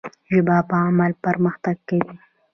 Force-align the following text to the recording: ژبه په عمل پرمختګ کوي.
ژبه 0.31 0.57
په 0.69 0.75
عمل 0.87 1.11
پرمختګ 1.25 1.77
کوي. 1.89 2.15